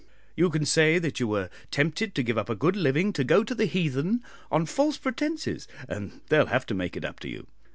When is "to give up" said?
2.15-2.49